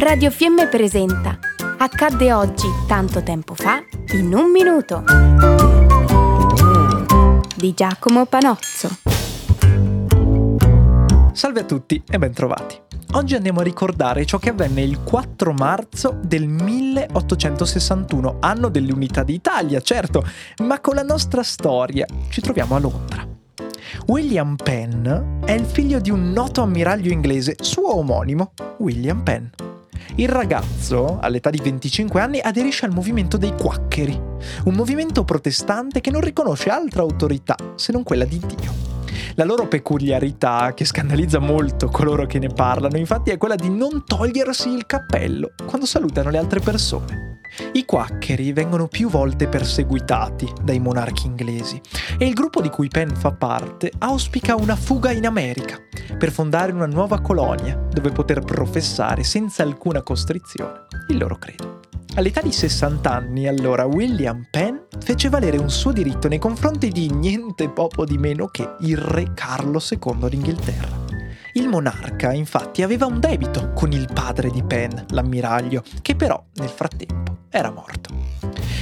Radio 0.00 0.30
Fiemme 0.30 0.68
presenta 0.68 1.36
Accadde 1.76 2.32
oggi, 2.32 2.68
tanto 2.86 3.20
tempo 3.24 3.56
fa, 3.56 3.82
in 4.12 4.32
un 4.32 4.48
minuto. 4.52 5.02
Di 7.56 7.74
Giacomo 7.74 8.24
Panozzo. 8.26 8.90
Salve 11.32 11.60
a 11.60 11.64
tutti 11.64 12.00
e 12.08 12.16
bentrovati. 12.16 12.80
Oggi 13.14 13.34
andiamo 13.34 13.58
a 13.58 13.64
ricordare 13.64 14.24
ciò 14.24 14.38
che 14.38 14.50
avvenne 14.50 14.82
il 14.82 15.02
4 15.02 15.52
marzo 15.52 16.16
del 16.22 16.46
1861, 16.46 18.36
anno 18.38 18.68
dell'Unità 18.68 19.24
d'Italia, 19.24 19.80
certo, 19.80 20.24
ma 20.58 20.78
con 20.78 20.94
la 20.94 21.02
nostra 21.02 21.42
storia 21.42 22.06
ci 22.28 22.40
troviamo 22.40 22.76
a 22.76 22.78
Londra. 22.78 23.26
William 24.06 24.54
Penn 24.54 25.06
è 25.44 25.50
il 25.50 25.64
figlio 25.64 25.98
di 25.98 26.10
un 26.10 26.30
noto 26.30 26.62
ammiraglio 26.62 27.10
inglese, 27.10 27.56
suo 27.58 27.96
omonimo, 27.98 28.52
William 28.78 29.24
Penn. 29.24 29.46
Il 30.16 30.28
ragazzo, 30.28 31.18
all'età 31.20 31.50
di 31.50 31.60
25 31.62 32.20
anni, 32.20 32.40
aderisce 32.40 32.86
al 32.86 32.92
movimento 32.92 33.36
dei 33.36 33.52
quaccheri, 33.52 34.20
un 34.64 34.74
movimento 34.74 35.24
protestante 35.24 36.00
che 36.00 36.10
non 36.10 36.20
riconosce 36.20 36.70
altra 36.70 37.02
autorità 37.02 37.56
se 37.76 37.92
non 37.92 38.02
quella 38.02 38.24
di 38.24 38.38
Dio. 38.38 38.88
La 39.34 39.44
loro 39.44 39.68
peculiarità, 39.68 40.74
che 40.74 40.84
scandalizza 40.84 41.38
molto 41.38 41.88
coloro 41.88 42.26
che 42.26 42.38
ne 42.38 42.48
parlano, 42.48 42.96
infatti 42.96 43.30
è 43.30 43.38
quella 43.38 43.54
di 43.54 43.70
non 43.70 44.04
togliersi 44.04 44.68
il 44.68 44.86
cappello 44.86 45.52
quando 45.64 45.86
salutano 45.86 46.30
le 46.30 46.38
altre 46.38 46.60
persone. 46.60 47.27
I 47.72 47.84
quaccheri 47.84 48.52
vengono 48.52 48.88
più 48.88 49.08
volte 49.08 49.48
perseguitati 49.48 50.52
dai 50.62 50.78
monarchi 50.78 51.26
inglesi 51.26 51.80
e 52.18 52.26
il 52.26 52.34
gruppo 52.34 52.60
di 52.60 52.68
cui 52.68 52.88
Penn 52.88 53.10
fa 53.10 53.32
parte 53.32 53.90
auspica 53.98 54.54
una 54.54 54.76
fuga 54.76 55.10
in 55.10 55.26
America 55.26 55.78
per 56.18 56.30
fondare 56.30 56.72
una 56.72 56.86
nuova 56.86 57.20
colonia 57.20 57.74
dove 57.74 58.10
poter 58.10 58.40
professare 58.40 59.22
senza 59.24 59.62
alcuna 59.62 60.02
costrizione 60.02 60.86
il 61.08 61.18
loro 61.18 61.36
credo. 61.36 61.80
All'età 62.14 62.40
di 62.40 62.50
60 62.52 63.12
anni, 63.12 63.46
allora, 63.46 63.84
William 63.84 64.46
Penn 64.50 64.76
fece 64.98 65.28
valere 65.28 65.56
un 65.56 65.70
suo 65.70 65.92
diritto 65.92 66.26
nei 66.26 66.38
confronti 66.38 66.90
di 66.90 67.10
niente 67.10 67.68
poco 67.68 68.04
di 68.04 68.18
meno 68.18 68.48
che 68.48 68.74
il 68.80 68.96
re 68.96 69.34
Carlo 69.34 69.80
II 69.80 70.28
d'Inghilterra. 70.28 71.07
Il 71.58 71.66
monarca, 71.66 72.32
infatti, 72.32 72.84
aveva 72.84 73.06
un 73.06 73.18
debito 73.18 73.72
con 73.74 73.90
il 73.90 74.08
padre 74.14 74.48
di 74.48 74.62
Penn, 74.62 74.92
l'ammiraglio, 75.08 75.82
che 76.02 76.14
però, 76.14 76.40
nel 76.54 76.68
frattempo, 76.68 77.38
era 77.50 77.72
morto. 77.72 78.14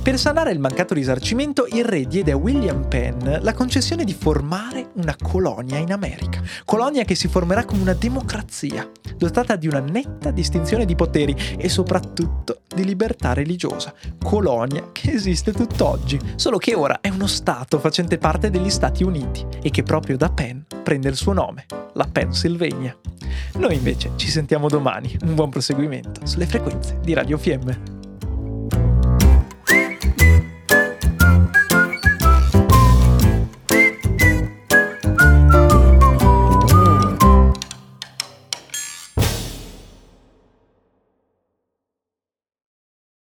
Per 0.00 0.16
sanare 0.16 0.52
il 0.52 0.60
mancato 0.60 0.94
risarcimento, 0.94 1.66
il 1.72 1.84
re 1.84 2.04
diede 2.06 2.30
a 2.30 2.36
William 2.36 2.86
Penn 2.86 3.38
la 3.40 3.54
concessione 3.54 4.04
di 4.04 4.14
formare 4.14 4.90
una 4.94 5.16
colonia 5.20 5.78
in 5.78 5.90
America. 5.90 6.40
Colonia 6.64 7.02
che 7.02 7.16
si 7.16 7.26
formerà 7.26 7.64
come 7.64 7.82
una 7.82 7.94
democrazia, 7.94 8.88
dotata 9.20 9.54
di 9.56 9.66
una 9.66 9.80
netta 9.80 10.30
distinzione 10.30 10.86
di 10.86 10.94
poteri 10.94 11.36
e 11.58 11.68
soprattutto 11.68 12.62
di 12.74 12.86
libertà 12.86 13.34
religiosa. 13.34 13.92
Colonia 14.22 14.88
che 14.92 15.12
esiste 15.12 15.52
tutt'oggi, 15.52 16.18
solo 16.36 16.56
che 16.56 16.74
ora 16.74 17.00
è 17.02 17.10
uno 17.10 17.26
Stato 17.26 17.78
facente 17.78 18.16
parte 18.16 18.48
degli 18.48 18.70
Stati 18.70 19.04
Uniti 19.04 19.44
e 19.62 19.68
che 19.68 19.82
proprio 19.82 20.16
da 20.16 20.30
Penn 20.30 20.60
prende 20.82 21.10
il 21.10 21.16
suo 21.16 21.34
nome, 21.34 21.66
la 21.92 22.08
Pennsylvania. 22.10 22.96
Noi 23.58 23.74
invece 23.74 24.12
ci 24.16 24.30
sentiamo 24.30 24.68
domani. 24.68 25.14
Un 25.22 25.34
buon 25.34 25.50
proseguimento 25.50 26.24
sulle 26.24 26.46
frequenze 26.46 26.98
di 27.02 27.12
Radio 27.12 27.36
Fiemme. 27.36 27.99